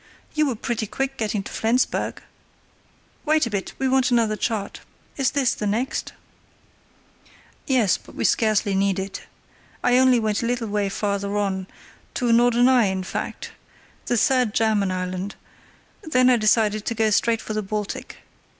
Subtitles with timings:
[0.33, 2.23] You were pretty quick getting to Flensburg.
[3.23, 4.79] Wait a bit, we want another chart.
[5.15, 6.13] Is this the next?"
[7.67, 9.21] "Yes; but we scarcely need it.
[9.83, 13.51] I only went a little way farther on—to Norderney, in fact,
[14.07, 18.17] the third German island—then I decided to go straight for the Baltic.